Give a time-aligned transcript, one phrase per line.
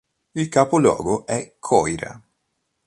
[0.33, 2.19] Il capoluogo è Coira.